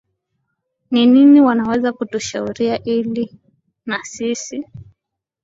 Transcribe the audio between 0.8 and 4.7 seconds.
ni nini wanaweza kutushauria ili na sisi